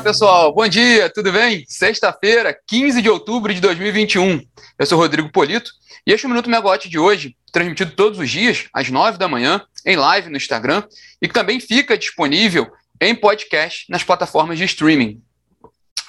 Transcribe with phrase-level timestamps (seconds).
[0.00, 0.54] Olá, pessoal.
[0.54, 1.62] Bom dia, tudo bem?
[1.68, 4.40] Sexta-feira, 15 de outubro de 2021.
[4.78, 5.70] Eu sou Rodrigo Polito
[6.06, 9.28] e este é o Minuto Megawatt de hoje, transmitido todos os dias, às 9 da
[9.28, 10.84] manhã, em live no Instagram
[11.20, 15.22] e que também fica disponível em podcast nas plataformas de streaming.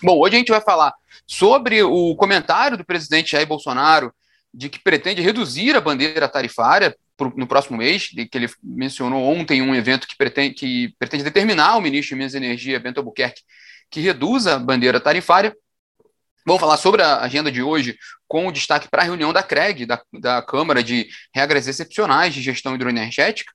[0.02, 0.94] Bom, hoje a gente vai falar
[1.28, 4.14] sobre o comentário do presidente Jair Bolsonaro
[4.54, 6.96] de que pretende reduzir a bandeira tarifária
[7.36, 11.82] no próximo mês, que ele mencionou ontem um evento que pretende, que pretende determinar o
[11.82, 13.42] ministro de Minas e Energia, Bento Albuquerque,
[13.92, 15.56] que reduza a bandeira tarifária.
[16.46, 17.96] Vamos falar sobre a agenda de hoje,
[18.28, 22.42] com o destaque para a reunião da CREG, da, da Câmara de Regras Excepcionais de
[22.42, 23.52] Gestão Hidroenergética,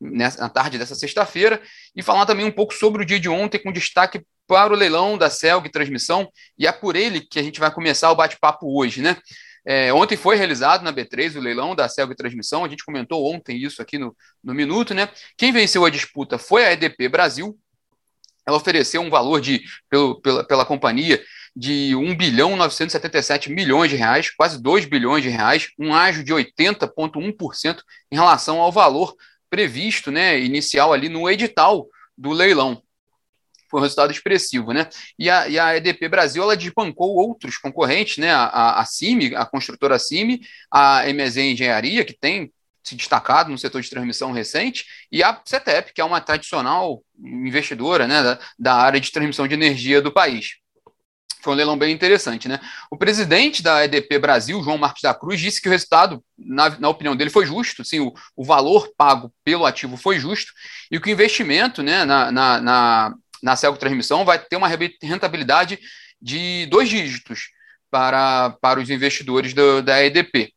[0.00, 1.60] nessa, na tarde dessa sexta-feira,
[1.94, 5.18] e falar também um pouco sobre o dia de ontem, com destaque para o leilão
[5.18, 9.02] da CELG Transmissão, e é por ele que a gente vai começar o bate-papo hoje,
[9.02, 9.18] né?
[9.64, 13.58] É, ontem foi realizado na B3 o leilão da Celg Transmissão, a gente comentou ontem
[13.58, 15.08] isso aqui no, no Minuto, né?
[15.36, 17.58] Quem venceu a disputa foi a EDP Brasil.
[18.46, 21.22] Ela ofereceu um valor de, pelo, pela, pela companhia
[21.54, 26.32] de 1 bilhão 977 milhões de reais, quase 2 bilhões de reais, um ágio de
[26.32, 29.14] 80,1% em relação ao valor
[29.48, 32.82] previsto, né, inicial ali no edital do leilão
[33.70, 34.88] foi um resultado expressivo, né?
[35.16, 38.32] E a, e a EDP Brasil ela desbancou outros concorrentes, né?
[38.32, 42.52] A, a, a CIMI, a construtora CIMI, a MZ Engenharia, que tem
[42.82, 48.06] se destacado no setor de transmissão recente, e a CETEP, que é uma tradicional investidora
[48.06, 50.56] né, da, da área de transmissão de energia do país.
[51.42, 52.60] Foi um leilão bem interessante, né?
[52.90, 56.88] O presidente da EDP Brasil, João Marcos da Cruz, disse que o resultado, na, na
[56.90, 60.52] opinião dele, foi justo, sim, o, o valor pago pelo ativo foi justo,
[60.90, 64.68] e que o investimento né, na, na, na na Celco Transmissão vai ter uma
[65.02, 65.78] rentabilidade
[66.20, 67.50] de dois dígitos
[67.90, 70.52] para, para os investidores do, da EDP.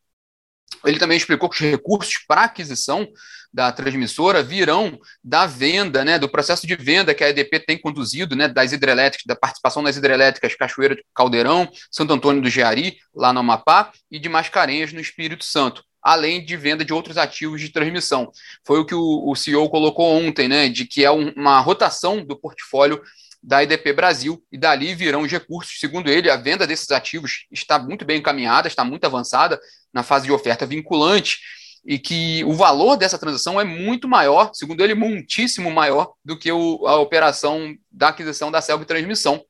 [0.86, 3.08] Ele também explicou que os recursos para aquisição
[3.54, 8.36] da transmissora virão da venda, né, do processo de venda que a EDP tem conduzido,
[8.36, 13.32] né, das hidrelétricas, da participação das hidrelétricas Cachoeira de Caldeirão, Santo Antônio do Jeari, lá
[13.32, 17.70] no Amapá, e de Mascarenhas, no Espírito Santo além de venda de outros ativos de
[17.70, 18.30] transmissão.
[18.66, 22.26] Foi o que o, o CEO colocou ontem, né, de que é um, uma rotação
[22.26, 23.02] do portfólio
[23.42, 25.80] da IDP Brasil, e dali virão os recursos.
[25.80, 29.60] Segundo ele, a venda desses ativos está muito bem encaminhada, está muito avançada
[29.94, 31.40] na fase de oferta vinculante,
[31.86, 36.52] e que o valor dessa transação é muito maior, segundo ele, muitíssimo maior do que
[36.52, 39.44] o, a operação da aquisição da Celg Transmissão.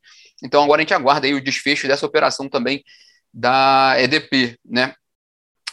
[0.44, 2.84] Então agora a gente aguarda aí o desfecho dessa operação também
[3.34, 4.96] da EDP, né?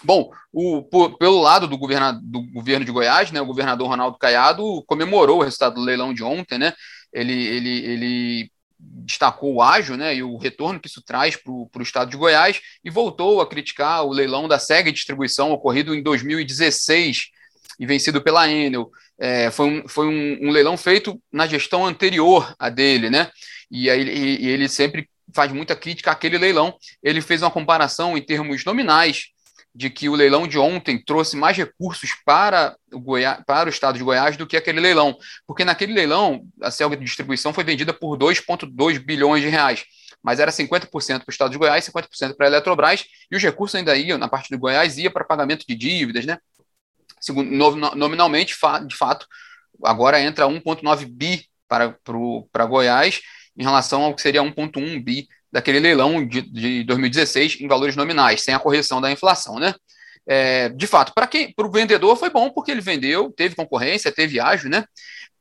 [0.02, 4.82] Bom, o, por, pelo lado do, do governo de Goiás, né, o governador Ronaldo Caiado
[4.86, 6.72] comemorou o resultado do leilão de ontem, né?
[7.12, 11.82] Ele, ele, ele destacou o ágio né, e o retorno que isso traz para o
[11.82, 17.30] estado de Goiás e voltou a criticar o leilão da SEG Distribuição ocorrido em 2016
[17.78, 18.90] e vencido pela Enel.
[19.18, 23.30] É, foi um, foi um, um, leilão feito na gestão anterior a dele, né?
[23.70, 26.74] E, aí, e, e ele sempre faz muita crítica àquele leilão.
[27.02, 29.26] Ele fez uma comparação em termos nominais
[29.74, 33.96] de que o leilão de ontem trouxe mais recursos para o, Goiás, para o estado
[33.96, 35.16] de Goiás do que aquele leilão,
[35.46, 39.84] porque naquele leilão a Celga de distribuição foi vendida por 2,2 bilhões de reais,
[40.22, 40.88] mas era 50%
[41.20, 44.28] para o estado de Goiás, 50% para a Eletrobras, e os recursos ainda iam, na
[44.28, 46.38] parte do Goiás, ia para pagamento de dívidas, né?
[47.20, 47.50] Segundo,
[47.94, 48.54] nominalmente,
[48.86, 49.26] de fato,
[49.84, 51.96] agora entra 1,9 bi para,
[52.50, 53.20] para Goiás,
[53.56, 58.42] em relação ao que seria 1,1 bi daquele leilão de, de 2016 em valores nominais,
[58.42, 59.74] sem a correção da inflação, né?
[60.26, 64.12] É, de fato, para quem, para o vendedor foi bom porque ele vendeu, teve concorrência,
[64.12, 64.84] teve ágio, né?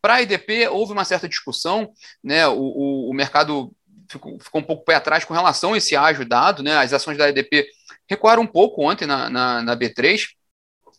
[0.02, 1.92] Para a IDP houve uma certa discussão,
[2.24, 2.48] né?
[2.48, 3.72] O, o, o mercado
[4.10, 6.78] ficou, ficou, um pouco pé atrás com relação a esse ágio dado, né?
[6.78, 7.68] As ações da IDP
[8.10, 10.30] recuaram um pouco ontem na, na, na B3,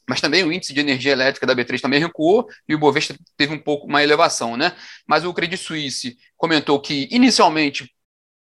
[0.09, 3.55] mas também o índice de energia elétrica da B3 também recuou e o Bovespa teve
[3.55, 4.77] um pouco uma elevação, né?
[5.07, 7.93] Mas o Credit Suisse comentou que inicialmente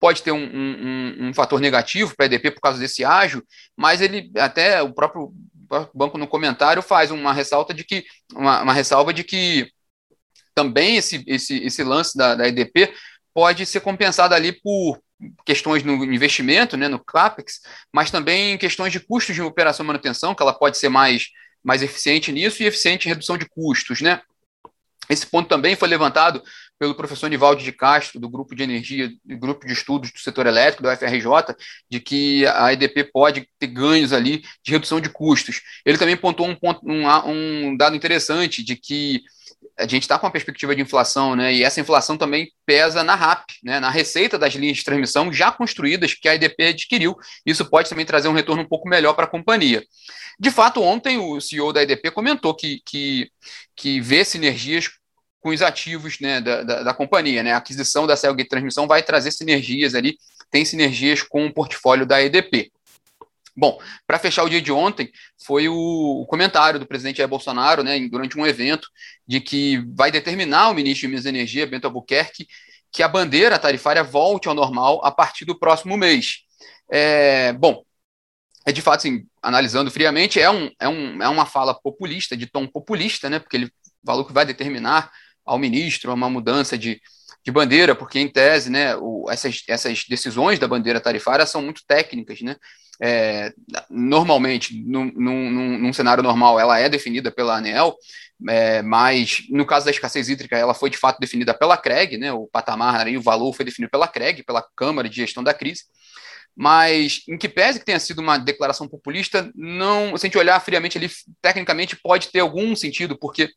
[0.03, 3.41] pode ter um, um, um fator negativo para a EDP por causa desse ágio,
[3.77, 5.33] mas ele até o próprio
[5.95, 8.05] banco no comentário faz uma ressalta de que
[8.35, 9.71] uma, uma ressalva de que
[10.57, 12.93] também esse, esse, esse lance da, da EDP
[13.33, 15.01] pode ser compensado ali por
[15.47, 17.61] questões no investimento, né, no CAPEX,
[17.93, 21.29] mas também questões de custos de operação e manutenção, que ela pode ser mais,
[21.63, 24.21] mais eficiente nisso e eficiente em redução de custos, né?
[25.09, 26.43] Esse ponto também foi levantado
[26.83, 30.47] pelo professor Nivaldo de Castro, do Grupo de Energia, do Grupo de Estudos do Setor
[30.49, 31.55] Elétrico, da UFRJ,
[31.89, 35.61] de que a EDP pode ter ganhos ali de redução de custos.
[35.87, 39.23] Ele também pontuou um, ponto, um, um dado interessante de que
[39.79, 41.55] a gente está com uma perspectiva de inflação, né?
[41.55, 43.79] E essa inflação também pesa na RAP, né?
[43.79, 47.17] Na receita das linhas de transmissão já construídas que a EDP adquiriu.
[47.47, 49.85] Isso pode também trazer um retorno um pouco melhor para a companhia.
[50.37, 53.31] De fato, ontem o CEO da EDP comentou que, que,
[53.77, 54.91] que vê sinergias
[55.43, 57.43] com os ativos né, da, da, da, companhia.
[57.43, 57.53] Né?
[57.53, 60.17] A aquisição da Celgate Transmissão vai trazer sinergias ali,
[60.51, 62.71] tem sinergias com o portfólio da EDP.
[63.55, 65.11] Bom, para fechar o dia de ontem,
[65.45, 68.89] foi o, comentário do presidente Jair Bolsonaro, né, durante um evento,
[69.27, 72.47] de que vai determinar o ministro de Minas e Energia, Bento Albuquerque,
[72.91, 76.45] que a bandeira tarifária volte ao normal a partir do próximo mês.
[76.91, 77.83] É, bom,
[78.65, 82.47] é de fato, assim, analisando friamente, é, um, é, um, é uma fala populista, de
[82.47, 83.73] tom populista, né, porque ele
[84.07, 85.11] falou que vai determinar
[85.45, 87.01] ao ministro uma mudança de,
[87.45, 91.83] de bandeira, porque em tese, né, o, essas, essas decisões da bandeira tarifária são muito
[91.87, 92.57] técnicas, né,
[93.01, 93.53] é,
[93.91, 97.97] normalmente, num, num, num, cenário normal, ela é definida pela ANEL,
[98.49, 102.33] é, mas no caso da escassez hídrica, ela foi de fato definida pela CREG, né,
[102.33, 105.83] o patamar e o valor foi definido pela CREG, pela Câmara de Gestão da Crise,
[106.55, 110.61] mas em que pese que tenha sido uma declaração populista, não, se a gente olhar
[110.61, 111.11] friamente ali,
[111.41, 113.51] tecnicamente pode ter algum sentido, porque,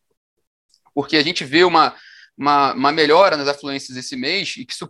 [0.96, 1.94] porque a gente vê uma,
[2.38, 4.90] uma, uma melhora nas afluências esse mês e que isso,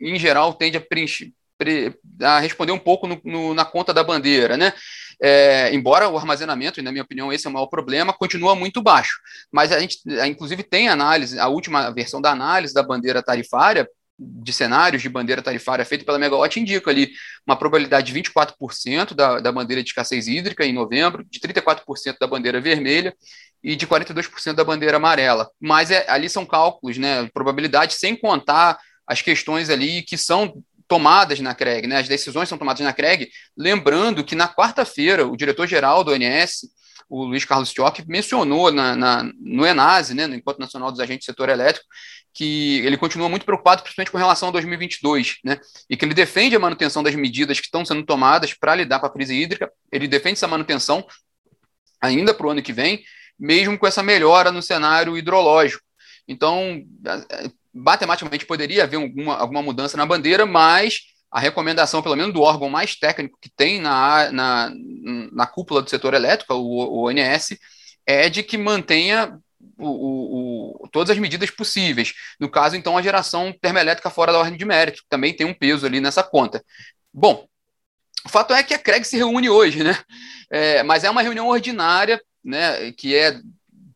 [0.00, 1.32] em geral, tende a preencher,
[2.22, 4.72] a responder um pouco no, no, na conta da bandeira, né?
[5.20, 8.80] É, embora o armazenamento, e na minha opinião esse é o maior problema, continua muito
[8.80, 9.18] baixo.
[9.50, 9.98] Mas a gente,
[10.28, 15.40] inclusive, tem análise, a última versão da análise da bandeira tarifária, de cenários de bandeira
[15.40, 17.12] tarifária feita pela Megawatt indica ali
[17.46, 22.26] uma probabilidade de 24% da, da bandeira de escassez hídrica em novembro, de 34% da
[22.26, 23.14] bandeira vermelha
[23.62, 25.48] e de 42% da bandeira amarela.
[25.60, 31.38] Mas é, ali são cálculos, né, probabilidade sem contar as questões ali que são tomadas
[31.38, 36.02] na CREG, né, as decisões são tomadas na CREG, lembrando que na quarta-feira o diretor-geral
[36.02, 36.66] do ONS
[37.08, 41.26] o Luiz Carlos Tioc mencionou na, na, no ENASE, né, no Encontro Nacional dos Agentes
[41.26, 41.86] do Setor Elétrico,
[42.34, 45.58] que ele continua muito preocupado, principalmente com relação a 2022, né,
[45.88, 49.06] e que ele defende a manutenção das medidas que estão sendo tomadas para lidar com
[49.06, 51.06] a crise hídrica, ele defende essa manutenção
[52.00, 53.02] ainda para o ano que vem,
[53.38, 55.82] mesmo com essa melhora no cenário hidrológico.
[56.26, 56.82] Então,
[57.72, 62.70] matematicamente poderia haver alguma, alguma mudança na bandeira, mas a recomendação, pelo menos do órgão
[62.70, 64.72] mais técnico que tem na, na,
[65.32, 67.58] na cúpula do setor elétrico, o, o ONS,
[68.06, 69.38] é de que mantenha
[69.78, 72.14] o, o, todas as medidas possíveis.
[72.40, 75.54] No caso, então, a geração termoelétrica fora da ordem de mérito, que também tem um
[75.54, 76.64] peso ali nessa conta.
[77.12, 77.46] Bom,
[78.24, 79.98] o fato é que a CREG se reúne hoje, né?
[80.50, 82.92] É, mas é uma reunião ordinária, né?
[82.92, 83.38] Que é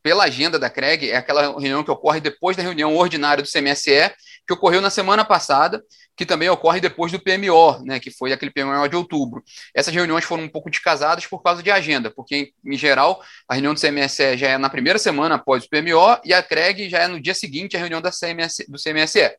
[0.03, 4.13] pela agenda da CREG, é aquela reunião que ocorre depois da reunião ordinária do CMSE,
[4.47, 5.83] que ocorreu na semana passada,
[6.17, 9.43] que também ocorre depois do PMO, né, que foi aquele PMO de outubro.
[9.75, 13.75] Essas reuniões foram um pouco descasadas por causa de agenda, porque, em, geral, a reunião
[13.75, 17.09] do CMSE já é na primeira semana após o PMO e a CREG já é
[17.09, 19.35] no dia seguinte a reunião da CMS, do CMSE.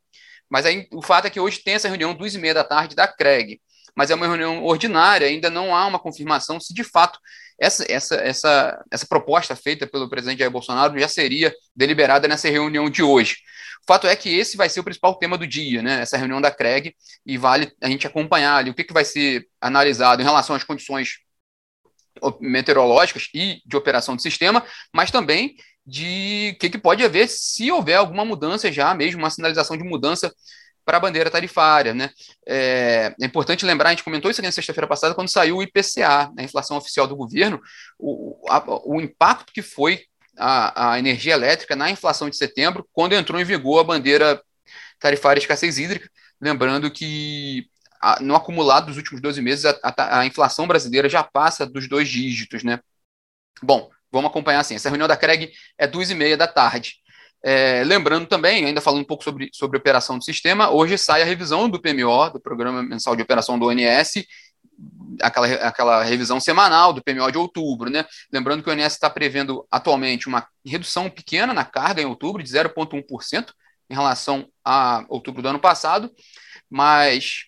[0.50, 2.96] Mas aí, o fato é que hoje tem essa reunião duas e meia da tarde
[2.96, 3.60] da CREG,
[3.96, 7.20] mas é uma reunião ordinária, ainda não há uma confirmação se de fato
[7.60, 12.90] essa, essa, essa, essa proposta feita pelo presidente Jair Bolsonaro já seria deliberada nessa reunião
[12.90, 13.38] de hoje.
[13.84, 16.02] O fato é que esse vai ser o principal tema do dia, né?
[16.02, 16.96] Essa reunião da CREG,
[17.26, 20.64] e vale a gente acompanhar ali o que, que vai ser analisado em relação às
[20.64, 21.18] condições
[22.40, 24.64] meteorológicas e de operação do sistema,
[24.94, 25.56] mas também
[25.86, 29.84] de o que, que pode haver se houver alguma mudança já mesmo, uma sinalização de
[29.84, 30.34] mudança
[30.86, 31.94] para a bandeira tarifária.
[31.94, 32.10] Né?
[32.48, 35.64] É, é, importante lembrar, a gente comentou isso aqui na sexta-feira passada, quando saiu o
[35.64, 37.62] IPCA, né, a inflação oficial do governo,
[37.98, 40.06] o, a, o impacto que foi
[40.38, 44.42] a, a energia elétrica na inflação de setembro, quando entrou em vigor a bandeira
[45.00, 46.10] tarifária escassez hídrica.
[46.40, 47.68] Lembrando que
[48.02, 51.88] a, no acumulado dos últimos 12 meses, a, a, a, inflação brasileira já passa dos
[51.88, 52.64] dois dígitos.
[52.64, 52.80] Né?
[53.62, 54.76] Bom, vamos acompanhar assim.
[54.76, 57.03] Essa reunião da CREG é duas e meia da tarde.
[57.46, 61.26] É, lembrando também, ainda falando um pouco sobre, sobre operação do sistema, hoje sai a
[61.26, 64.26] revisão do PMO, do Programa Mensal de Operação do ONS,
[65.22, 68.06] aquela, aquela revisão semanal do PMO de outubro, né?
[68.32, 72.50] Lembrando que o ONS está prevendo atualmente uma redução pequena na carga em outubro, de
[72.50, 73.52] 0,1%
[73.90, 76.10] em relação a outubro do ano passado,
[76.70, 77.44] mas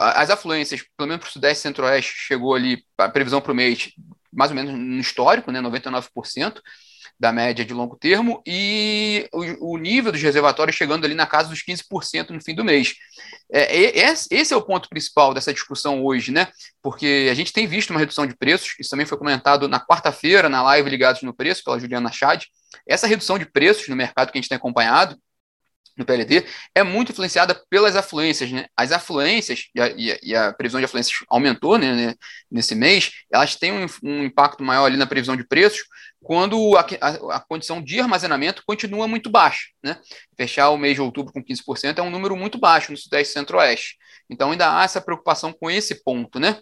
[0.00, 3.54] as afluências, pelo menos para o Sudeste e Centro-Oeste, chegou ali, a previsão para o
[3.54, 3.90] mês,
[4.32, 6.62] mais ou menos no histórico, né, 99%
[7.18, 11.48] da média de longo termo, e o, o, nível dos reservatórios chegando ali na casa
[11.48, 12.94] dos 15% no fim do mês.
[13.52, 13.76] É,
[14.30, 16.48] esse é o ponto principal dessa discussão hoje, né?
[16.80, 20.48] Porque a gente tem visto uma redução de preços, isso também foi comentado na quarta-feira,
[20.48, 22.44] na live Ligados no Preço, pela Juliana Chad.
[22.86, 25.16] Essa redução de preços no mercado que a gente tem acompanhado,
[25.98, 28.50] no PLD é muito influenciada pelas afluências.
[28.50, 28.66] Né?
[28.76, 29.88] As afluências, e a,
[30.22, 32.14] e a, previsão de afluências aumentou né, né,
[32.50, 35.80] nesse mês, elas têm um, um, impacto maior ali na previsão de preços
[36.22, 39.68] quando a, a, a, condição de armazenamento continua muito baixa.
[39.82, 39.98] Né?
[40.36, 43.34] Fechar o mês de outubro com 15% é um número muito baixo no Sudeste e
[43.34, 43.96] Centro-Oeste.
[44.30, 46.38] Então ainda há essa preocupação com esse ponto.
[46.38, 46.58] Né?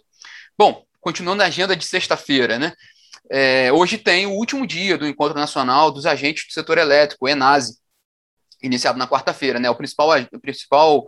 [0.57, 2.73] Bom, continuando a agenda de sexta-feira, né?
[3.29, 7.77] É, hoje tem o último dia do Encontro Nacional dos Agentes do Setor Elétrico, ENASE,
[8.61, 9.69] iniciado na quarta-feira, né?
[9.69, 11.05] O principal, o principal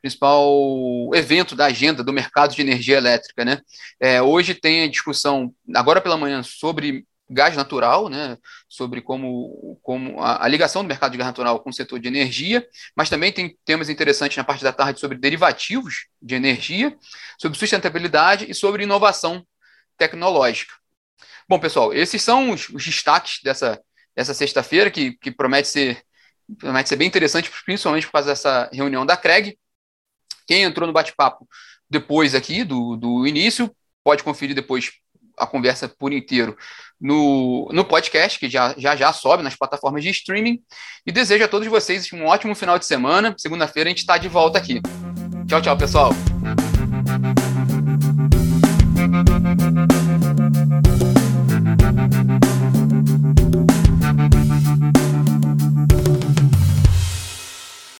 [0.00, 3.60] principal evento da agenda do mercado de energia elétrica, né?
[3.98, 8.38] É, hoje tem a discussão, agora pela manhã, sobre gás natural, né,
[8.68, 12.06] sobre como, como a, a, ligação do mercado de gás natural com o setor de
[12.06, 16.96] energia, mas também tem temas interessantes na parte da tarde sobre derivativos de energia,
[17.36, 19.44] sobre sustentabilidade e sobre inovação
[19.98, 20.72] tecnológica.
[21.48, 23.80] Bom, pessoal, esses são os, os destaques dessa,
[24.14, 26.02] dessa sexta-feira, que, que promete ser,
[26.58, 29.58] promete ser bem interessante, principalmente por causa dessa reunião da CREG.
[30.46, 31.48] Quem entrou no bate-papo
[31.88, 33.74] depois aqui do, do início,
[34.04, 34.90] pode conferir depois
[35.38, 36.56] a conversa por inteiro
[37.00, 40.62] no, no podcast, que já, já já sobe nas plataformas de streaming.
[41.06, 43.34] E desejo a todos vocês um ótimo final de semana.
[43.36, 44.80] Segunda-feira a gente está de volta aqui.
[45.46, 46.35] Tchau, tchau, pessoal.